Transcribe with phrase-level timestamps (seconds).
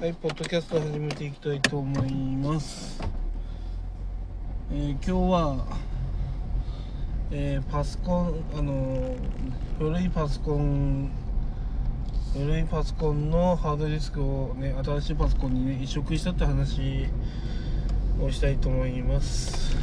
[0.00, 3.00] はい、ポッドキャスト始めていきたいと思います。
[4.72, 5.64] えー今日は、
[7.30, 9.14] えーパソコン、あの
[9.78, 11.10] 古いパソコン、
[12.32, 17.06] 古いパソコンのハードディスクをね、新しいパソコンにね、移植したって話
[18.20, 19.76] をしたいと思います。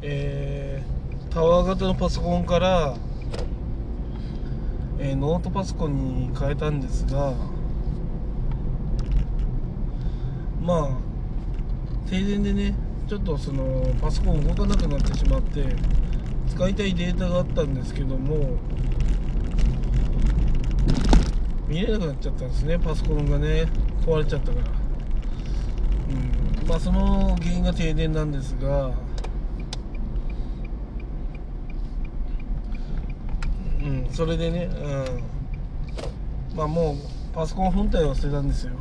[0.00, 2.96] えータワー型のパソコンから、
[4.98, 5.96] えーノートパソコン
[6.28, 7.32] に変えたんですが
[10.60, 12.74] まあ停電でね
[13.08, 15.64] ちょっとそのパソコン動かなくなってしまって
[16.48, 18.58] 使いたいデータがあったんですけども
[21.68, 23.66] 見れなくなっちゃったんですねパソコンがね。
[24.06, 24.64] 壊れちゃったから。
[26.10, 26.68] うん。
[26.68, 28.90] まあその原因が停電なんですが
[33.80, 36.96] うん、それでね、うん、まあもう
[37.34, 38.72] パソコン本体は捨てたんですよ。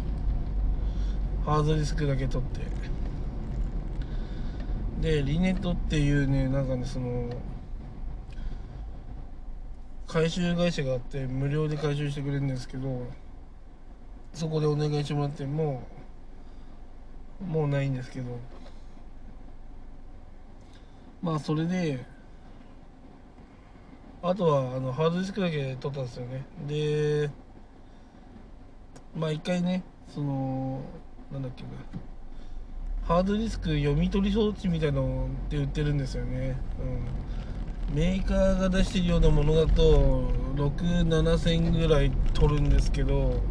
[1.45, 2.67] ハードディスクだけ取って。
[5.01, 7.29] でリネットっていうねなんかねその
[10.07, 13.05] 回収会社があって無料で回収してくれるんですけど
[14.33, 15.83] そこでお願いしてもらっても
[17.41, 18.39] うもうないんですけど。
[21.21, 22.05] まあそれで
[24.21, 26.45] あとはあのハードディスクだけ取ったんですよね。
[26.67, 27.29] で
[29.15, 30.81] まあ一回ねその
[31.31, 31.69] なんだっけな。
[33.07, 36.57] ハードディスク読み取り装置みたいのって売ってるんですよね、
[37.89, 43.41] うん、メーカーが出してるようなものだと67000ぐらい取るんですけど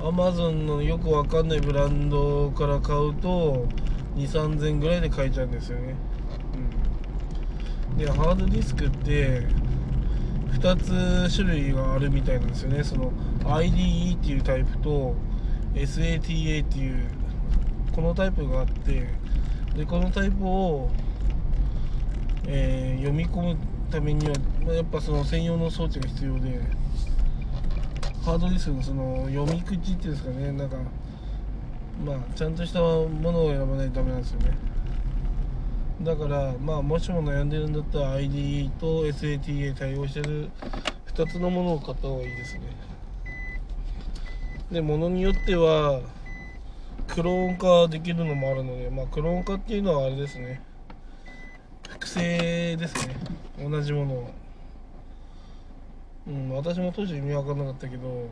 [0.00, 3.66] アマゾンのよくわかんないブランドから買うと
[4.14, 5.96] 23000ぐらいで買えちゃうんですよね、
[7.96, 9.46] でハードディスクって
[10.52, 12.84] 2つ種類があるみたいなんですよね。
[12.84, 13.12] その
[13.44, 15.14] IDE っていうタイプと
[15.74, 17.06] SATA っていう
[17.92, 19.08] このタイプがあって
[19.76, 20.90] でこのタイプを、
[22.46, 23.56] えー読み込む
[23.90, 24.34] ためには、
[24.64, 26.60] まあ、やっぱその専用の装置が必要で
[28.24, 30.52] ハードディスクのその読み口っていうんですかね。
[30.52, 30.76] なんか
[32.04, 34.69] まあちゃんとしたものを選ばないとダメなんですよね。
[36.02, 40.48] だからまあもしも悩んでるんだったら ID と SATA 対応してる
[41.14, 42.62] 2つのものを買った方がいいですね。
[44.72, 46.00] で物によっては
[47.06, 50.62] クローン化できるのもあるのでまあクローン化っていうのはあれですね。
[51.88, 53.16] 複製ですね。
[53.58, 54.30] 同じものを
[56.28, 58.30] うん私も当時意味わかんなかったけど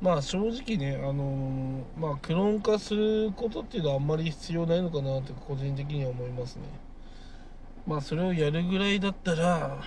[0.00, 6.62] まあ正直ねあのーまあクローン化することっていうのはあんまり必要ないのかなって個人的には思いますね。
[7.86, 9.82] まあそれをやるぐらいだったら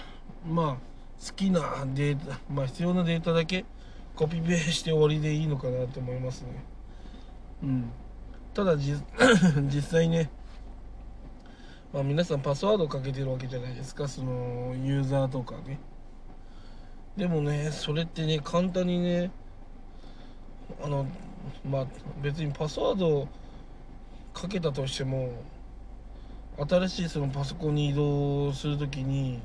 [0.47, 0.75] まあ
[1.23, 3.65] 好きなデータまあ必要なデータだけ
[4.15, 6.63] コピペして終わりでいいのかなって思いますね。
[7.63, 7.91] うん。
[8.53, 8.75] ただ
[9.69, 10.31] 実際ね
[11.93, 14.07] まあ皆さんパスワードかけてるわけじゃないですか。
[14.07, 15.79] そのユーザーとかね。
[17.15, 19.31] でもねそれってね簡単にね
[20.81, 21.05] あの
[21.69, 21.87] まあ
[22.21, 23.27] 別にパスワードを
[24.33, 25.31] かけたとしても
[26.57, 29.39] 新しいそのパソコンに移動するときに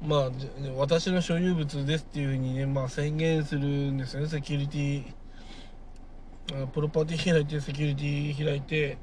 [0.00, 0.30] まあ
[0.76, 4.28] 私の所有物ですっていうふうにね、まあ、宣言するんですよね。
[4.28, 5.04] セキュリティ
[6.62, 8.98] あプロパティ開いてセキュリティ開いて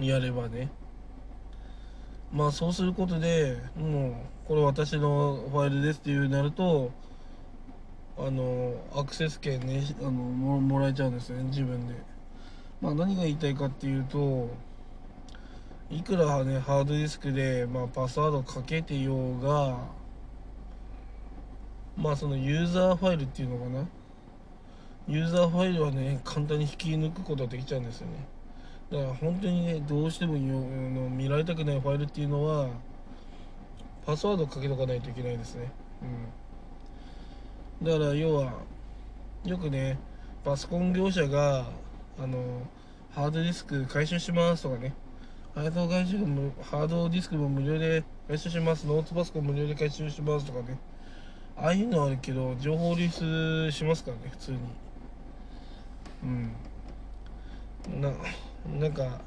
[0.00, 0.70] やればね。
[2.32, 4.14] まあそうすることでもう
[4.48, 6.90] これ私のファイルですっていうなると
[8.18, 11.94] あのアクセス権ねあのもらえちゃうんですね自分で。
[12.80, 14.50] まあ何が言いたいかっていうと
[15.90, 19.78] いくらねハードディスクで、まあ、パスワードかけてようが
[21.96, 23.88] まあそのユーザーファイルっていうのかな？
[25.08, 28.26] ユーザーファイルはね簡単に引き抜くことができちゃうんですよね。
[28.90, 32.68] だから本当にねどうしてもの見られたくないファイルっていうのは
[34.04, 35.70] パスワードをかけとかないといけないですね。
[36.02, 36.08] うん。
[37.82, 38.52] だから要は
[39.44, 39.98] よくね
[40.44, 41.66] パソコン業者が
[42.16, 42.62] あの
[43.10, 44.94] ハードディスク回収しますとかね。
[45.54, 48.84] ハード回収もハードディスクも無料で回収します。
[48.84, 50.78] ノートパソコン無料で回収しますとかね。
[51.56, 54.58] ああいうのはあるけど情報流出しますからね普通に。
[56.22, 58.00] うん。
[58.00, 58.12] な
[58.80, 59.20] なんか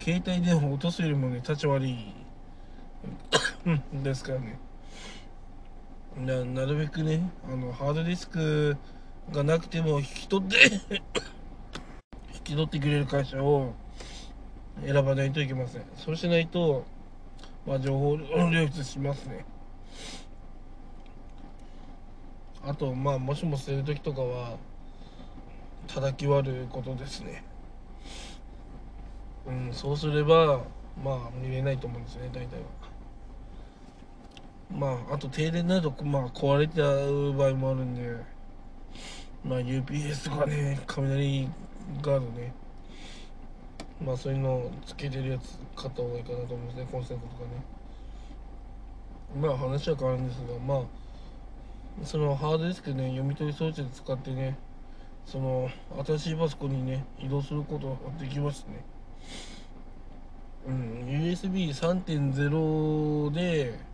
[0.00, 1.96] 携帯電話落とすよりもね立ち悪い
[4.02, 4.58] ですからね。
[6.18, 8.76] ななるべくねあのハードディスク
[9.30, 10.56] がなくても引き取って
[12.34, 13.74] 引き取ってくれる会社を
[14.84, 15.82] 選ばないといけません。
[15.96, 16.84] そうしないと
[17.68, 19.44] まあ、情報流出しますね。
[22.64, 24.56] あとまあもしも捨てる時とかは
[25.86, 27.44] 叩き割ることですね。
[29.46, 30.62] うんそうすれば
[31.04, 32.77] まあ見れないと思うんですね大体は。
[34.70, 38.16] まああと停電なるとまあ壊れちゃう場合もあるんで
[39.44, 41.48] まあ UPS とかね雷
[42.02, 42.52] ガードね。
[44.04, 47.50] まあそういうのをつけてるやつ買った方がいいかなと思いますねコンセントとかね。
[49.40, 50.82] まあ話は変わるんですがまあ
[52.04, 54.56] そのハードディスクね読み取り装置で使ってね
[55.26, 55.68] その
[56.06, 58.84] 新しいパソコンにね移動することができましたね。
[60.68, 63.87] うん USB3.0 で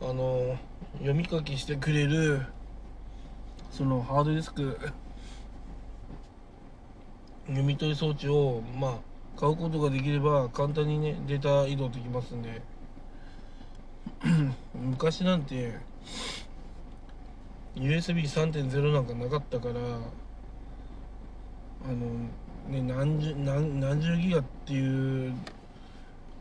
[0.00, 0.56] あの
[0.94, 2.42] 読み書きしてくれる
[3.70, 4.78] そのハードディスク
[7.46, 12.62] 読み取り装置をまあ買うことができれば簡単にねデータ移動できますんで。
[14.74, 15.74] 昔なんて
[17.76, 19.74] USB3.0 なんかなかったから
[21.86, 21.96] あの
[22.68, 25.34] ね何十何何十ギガっていう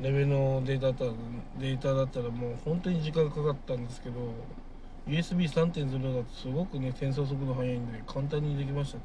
[0.02, 1.12] レベルのデータだったら
[1.60, 4.34] データだったらもう本当に時間かかったんですけど
[5.08, 9.04] USB3.0 だとすごくね転送速度速いんで簡単にできましたね。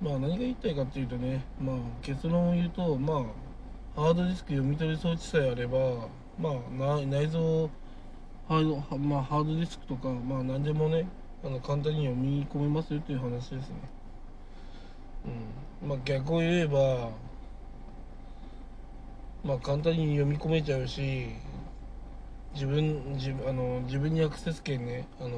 [0.00, 3.14] まあ何が言いたいかっていうとねまあ結論を言うとま
[3.96, 5.78] あハードディスク読み取り装置さえあれば
[6.38, 7.68] まあ内蔵
[8.46, 11.08] ハード,、まあ、ハードディスクとかまあ何でもね
[11.42, 13.74] あの簡単に読み込めますよという話ですね。
[15.82, 15.88] うん。
[15.88, 17.10] まあ逆を言えば
[19.46, 21.28] まあ簡単に読み込めちゃうし
[22.52, 25.30] 自分自あの自分にアクセス権ねあの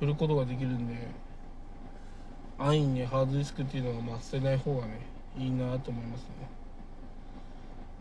[0.00, 0.94] 振ることができるんで
[2.58, 4.98] 安易にハードディスクっていうのはま捨てない方がね
[5.38, 6.50] いいなと思いますね。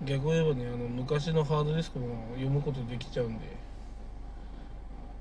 [0.05, 3.45] 逆を言えばねあの昔のハードディスクも読むことできちゃうんで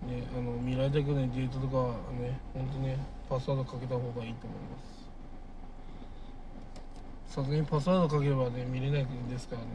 [0.06, 2.97] ねあの未来的なデータとかはねほんとね
[3.29, 4.98] パスワードかけた方がいいと思います。
[7.29, 9.69] さすがにパスワードかければね見れないですからね。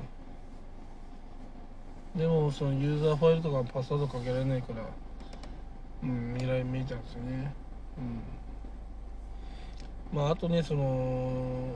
[2.16, 4.86] でもそのユーザーファイルとかパスワードかけられないから
[6.04, 7.54] うん未来見えちゃうんですよね。
[10.12, 10.18] うん。
[10.18, 11.76] まああとねその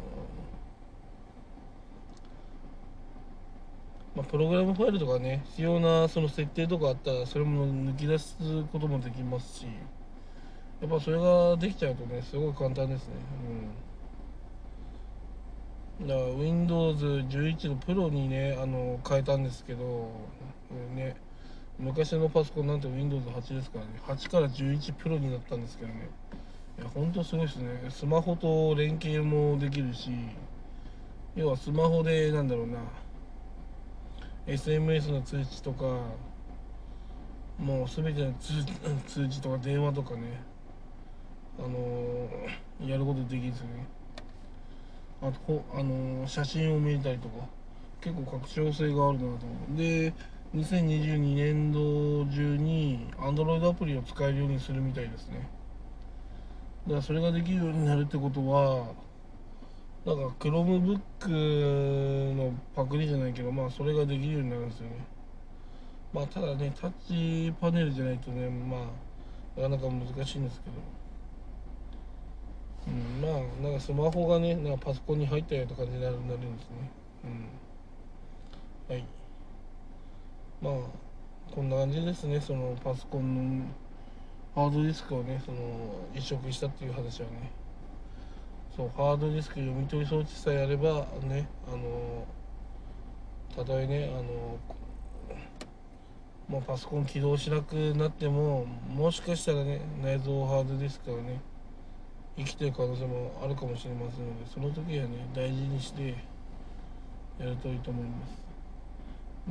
[4.16, 8.36] まあ、プログラムファイルとかね必要なその設定とかあったらそれも抜き出す
[8.72, 9.68] こともできますし
[10.82, 13.14] やっぱそれができちゃうとねすごい簡単ですね。
[13.48, 13.87] うん。
[16.02, 20.12] だから Windows11 のプロにねあの変えたんですけど
[20.96, 21.16] ね
[21.80, 26.10] 昔のパソコンなんて Windows8 ですからね8から11プロになったんですけどね。
[26.80, 27.88] いやほんとすごいですね。
[27.90, 30.12] スマホと連携もできるし
[31.36, 32.78] 要はスマホでなんだろうな
[34.46, 35.86] SMS の通知とか
[37.58, 40.42] もう全ての通知とか電話とかね
[41.58, 43.97] あのー、やることできるんですよね。
[45.22, 47.46] あとあのー、写真を見れたりとか
[48.02, 49.38] 結構拡張性があるなと思
[49.74, 49.78] う。
[49.78, 50.14] で
[50.56, 55.50] 2022年度中に Android アプリを使えるようにするみたいですね。
[56.86, 58.94] だからそれができるようになるってことは
[60.06, 65.06] なんか Chromebook のパクリじゃないけどまあそれができるようになるんですよね。
[66.14, 68.78] まあただねタッチパネルじゃないとねま
[69.58, 71.07] あなかなか難しいんですけど。
[73.22, 76.92] まあなんかスマホがねなんかパソコンに入ったような感じになるんですね。
[78.90, 78.96] うん。
[78.96, 79.06] はい。
[80.62, 80.74] まあ
[81.54, 83.66] こんな感じですねそのパソコンの
[84.56, 85.58] ハードディスクをねその
[86.16, 87.52] 移植したっていう話はね。
[88.76, 92.28] そうハードディスク読み取り装置さえあればねあの
[93.56, 94.60] たとえねあの
[96.50, 101.42] まあ、パソコン起動しなくなってももしかしたらね内蔵ハードディスクがね
[102.38, 106.16] 生きてる可能性もあるかもしれませんのでその時はね大事にして
[107.40, 108.48] やるといいと思います。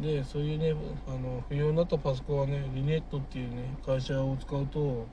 [0.00, 0.74] でそういうね
[1.08, 5.06] あの不要になったパソコンはねリネットっていうね会社を使うと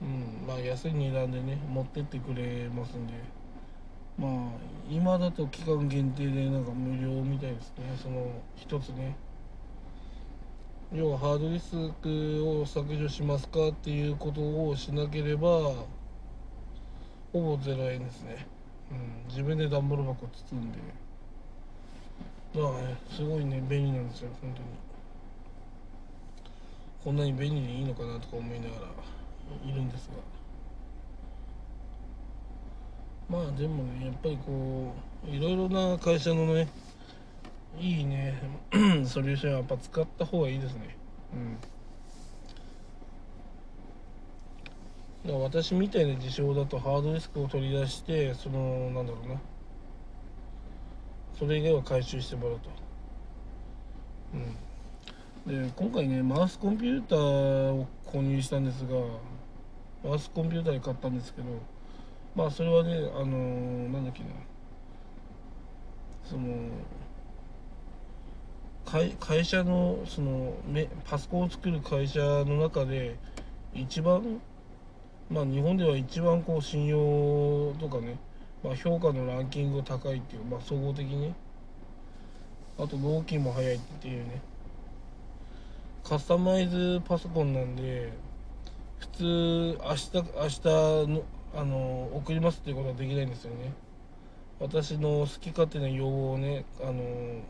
[0.00, 3.14] うんまあ安い値段でね持ってってくれますんで
[4.16, 4.32] まあ
[4.88, 7.84] 今だと期間限定でなんか無料みたいですね。
[8.02, 8.26] その
[8.56, 9.16] 一つね。
[10.90, 15.72] 要はハードディスクを削除しますかっていうことをしなければ
[17.32, 18.46] ほぼ0円ですね、
[18.90, 20.78] うん、自分で段ボール箱包んで。
[22.54, 24.68] だからねすごいね便利なんですよ本当に。
[27.04, 30.14] こんなに便利でいいのかなとか思いながらいるんですが。
[33.28, 34.94] まあでもねやっぱりこ
[35.30, 36.68] ういろいろな会社のね
[37.78, 38.40] いいね
[39.04, 40.96] ソリューションはやっぱ使った方がいいですね。
[41.34, 41.56] うん。
[45.24, 49.40] だから私みたいな事象だとハードディスクを取り出してそのなんだろうな。
[51.38, 52.70] それ以外は回収してもらうと。
[55.46, 55.66] うん。
[55.66, 58.96] で今回ねマウスコンピューターを購入したんですが
[60.04, 61.48] マウスコンピューターで買ったんですけど
[62.34, 64.28] まあそれはねあのー、なんだっけな。
[66.24, 66.68] その
[68.84, 70.54] 会会社のその
[71.04, 73.16] パソコンを作る会社の中で
[73.74, 74.40] 一番
[75.30, 78.18] まあ日本では一番こう信用とかね、
[78.64, 81.34] まあ、評価のランキングが高いっていう、まあ、総合的に。
[82.80, 84.40] あと納期も早いっていうね。
[86.04, 88.12] カスタマイズパソコンなんで
[89.00, 90.60] 普通明日明日
[91.08, 91.22] の
[91.54, 93.72] あの送りますっていうことはできないんですよね。
[94.60, 97.42] 私の好き勝手な要望をねあの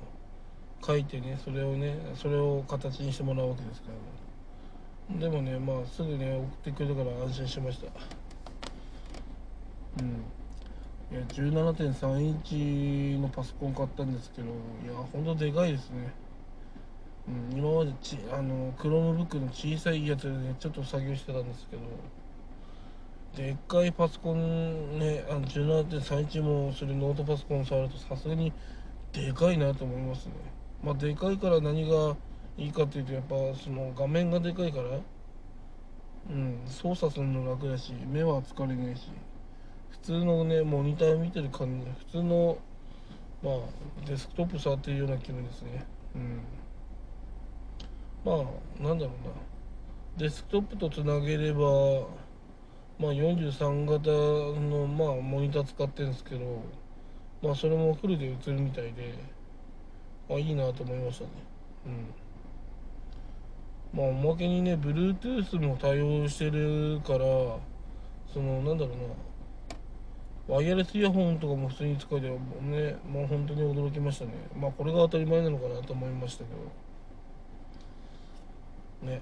[0.85, 3.95] 書いてねそれをねそれを形にしてもらうわけですから
[5.11, 7.87] でもねまあすぐね送ってくれたから安心しました。
[10.03, 10.25] うん。
[11.11, 14.51] いや17.3インチのパソコン買ったんですけどい
[14.87, 16.13] やほんとでかいですね。
[17.53, 21.83] うん、今までちあのクロームブックの小さいやつでねちょっと作業してたんですけど
[23.37, 28.53] でっかいパソコンねあの17.3インチもするノートパソコンを触るとさすがに
[29.13, 30.33] でかいなと思いますね。
[30.83, 32.17] まあ、でかいから何が
[32.59, 34.99] いいかっていうとやっぱその画面がでかいから、
[36.31, 39.09] うん、操作するの楽だし目は疲れないし
[39.91, 42.59] 普通のねモニター見てる感じ普通の
[43.43, 43.55] まあ
[44.09, 45.87] デスクトップ触ってるような気分ですね。
[46.17, 46.41] うん。
[48.25, 49.33] まあなんだろうな。
[50.17, 51.61] デスクトップとつなげれば
[52.99, 56.61] まあ43型のまあモニター使ってるんですけど
[57.41, 59.15] まあそれもフルで映るみたいで
[60.29, 61.31] あいいなと思いましたね。
[61.87, 62.28] うん。
[63.93, 67.19] まあおまけにね Bluetooth も対応してるから
[68.33, 70.55] そのなんだろうな。
[70.55, 72.97] ワイヤレスイヤホンとかも普通に使えてね。
[73.07, 74.33] もう本当に驚きましたね。
[74.59, 76.51] まあこれが当たり前なのかなと思いましたけ
[79.05, 79.13] ど。
[79.13, 79.21] ね。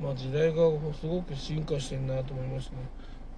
[0.00, 0.56] まあ時代が
[0.92, 2.78] すごく進化してるなと思いましたね。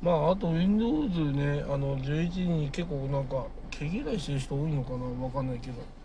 [0.01, 5.05] まああと Windows ねあの11に結構なんか毛嫌いしてる人多いのかな。
[5.23, 6.00] わかんないけど。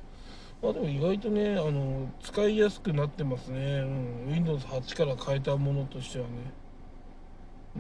[0.66, 6.32] まあでも意外とねあの使いやすくなってますね、うん、Windows8 から変えたものとしてはね。
[7.76, 7.80] う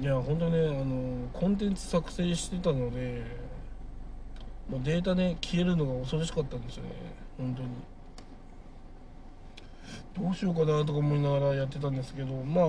[0.00, 0.02] ん。
[0.02, 3.24] いや本当ねあのコンテンツ作成してたので
[4.68, 6.90] もうデータね消えるのが恐ろしかったんですよね。
[7.38, 7.68] 本当に。
[10.26, 12.66] どうしようかなとか思いながらやってたんですけどまあ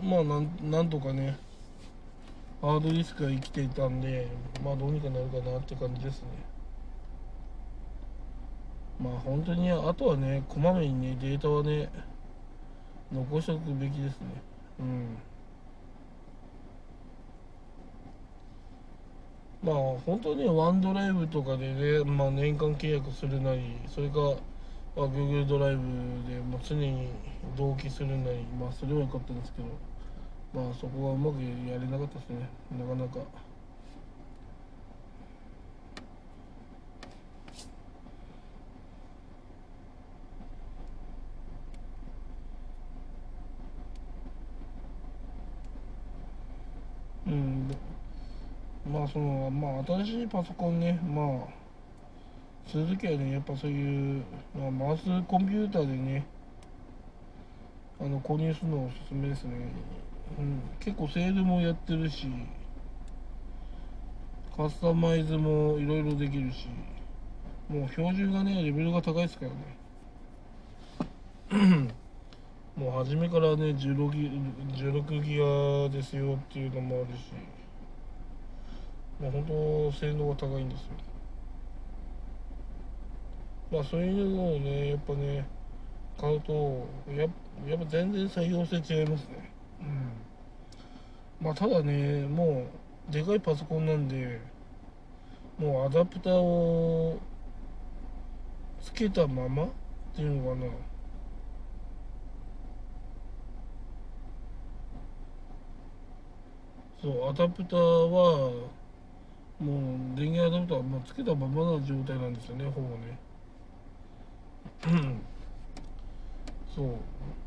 [0.00, 1.36] まあなんなんとかね
[2.64, 4.26] ハードディスクが生きていたんで
[4.64, 6.28] まあどうにかなるかなって感じですね。
[8.98, 11.90] まあ本当にあとはねこまめにねデータはね
[13.12, 14.28] 残しておくべきですね。
[14.80, 15.18] うん。
[19.62, 19.74] まあ
[20.06, 24.14] 本当にワンドライブとかでね、まあ、年間契約するなりそれか、
[24.96, 25.82] まあ、Google ドライブ
[26.32, 27.10] でも常に
[27.58, 29.93] 同期するなりまあそれは良かったんですけど。
[30.54, 32.48] まあそこはうまくやれなかったですね。
[32.78, 33.18] なかなか。
[47.26, 47.68] うん。
[48.92, 51.00] まあそのまあ新しいパソコンね。
[51.02, 51.64] まあ
[52.70, 54.22] する時はねやっぱそういう、
[54.56, 56.24] まあ、マウスコンピューターでね
[58.00, 60.13] あの購入するのをおすすめですね。
[60.38, 62.28] うん、結構セールもやってるし
[64.56, 66.68] カスタマイズもいろいろできるし
[67.68, 69.56] もう標準がねレベルが高いですからね。
[72.76, 74.30] もう初めからね16ギ
[74.74, 77.32] ,16 ギガですよっていうのもあるし
[79.20, 80.86] もう本当性能が高いんですよ。
[83.72, 85.46] まあそういうのをねやっぱね
[86.18, 89.43] 買うとややっぱ全然採用性違いますね。
[91.44, 92.66] まあただねも
[93.10, 94.40] うでかいパソコンなんで
[95.58, 97.18] もうアダプターを
[98.80, 99.68] つけたままっ
[100.16, 100.66] ていうのかな。
[107.02, 108.50] そうアダプターは
[109.60, 113.18] もう電源アダプターはもつけたままの状態なんですよねほぼね。
[116.74, 116.86] そう。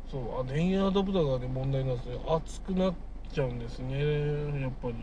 [0.08, 0.40] そう。
[0.40, 2.20] あ電源アダプターがね問題なんですよ。
[2.28, 2.94] 熱くなっ
[3.32, 4.60] ちゃうんですね。
[4.60, 4.94] やっぱり。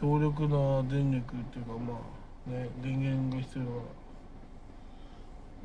[0.00, 1.94] 強力な電力っていうかま
[2.48, 3.76] あね電源が必要だか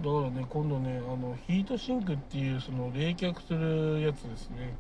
[0.04, 0.06] ら。
[0.06, 4.76] だからね今度ねあのヒートシンクっていうその冷却するやつですね。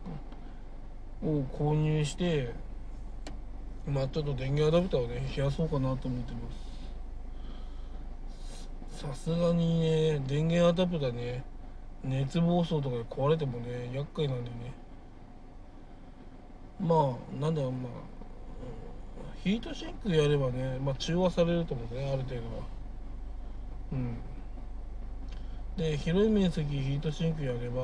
[1.24, 2.54] を購入して
[3.88, 6.40] まあちょっと電源アダプターをね冷やそうかなと思ってま
[8.96, 9.04] す。
[9.04, 11.44] さすがにね電源アダプターね
[12.04, 14.74] 熱暴走とかで壊れてもね厄介なんでね。
[16.80, 17.92] まあなんだろうまあ
[19.44, 22.64] ヒートシンクやればね、まあ、中和されると思うねある程度は。
[23.94, 24.18] うん。
[25.78, 27.84] で広い面積ヒートシンクやれば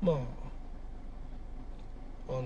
[0.00, 0.16] まあ
[2.30, 2.42] あの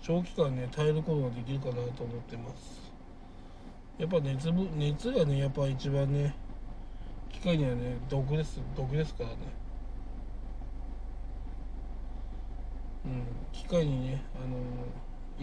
[0.00, 2.92] 長期間ね耐えることができるかなと思ってます。
[3.98, 6.34] やっぱ熱熱がねやっぱ一番ね
[7.30, 9.61] 機械にはね毒です毒ですからね。
[13.04, 13.24] うん。
[13.52, 14.56] 機械にねあの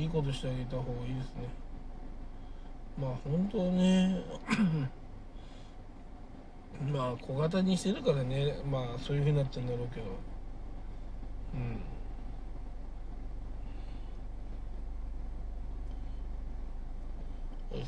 [0.01, 1.49] いいことしてあげた方がいいですね。
[2.97, 4.21] まあ本当ね
[6.91, 8.61] まあ小型にしてるからね。
[8.69, 10.07] まあそういうふうになっちゃうんだろうけど。
[11.53, 11.81] うん。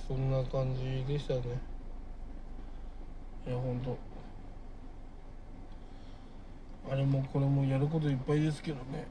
[0.07, 1.41] そんな感じでしたね。
[3.47, 3.97] いや本当。
[6.91, 9.07] あれもこれもやることいっぱいですけどね。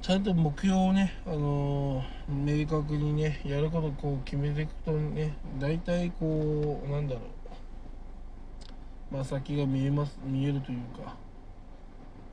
[0.00, 7.20] ちゃんと目標をね、あのー、明確にねやることこう決めていくとね大体こうなんだろ
[9.10, 9.14] う。
[9.14, 11.16] まあ先が見えます見えるというか。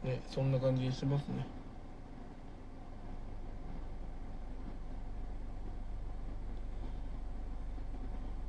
[0.04, 1.46] ねそんな感じがしますね。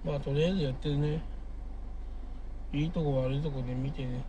[0.04, 1.22] まあとりあえずやってね。
[2.72, 4.24] いいとこ悪いとこで見てね。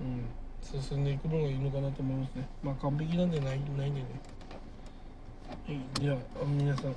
[0.00, 0.45] うん。
[0.66, 2.48] 進んでいくのがいいのかなと思いますね。
[2.62, 4.06] まあ完璧なんでないないんでね。
[5.66, 6.00] はい。
[6.00, 6.94] では皆さん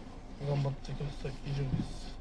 [0.48, 1.34] 頑張ってください。
[1.46, 2.19] 以上です。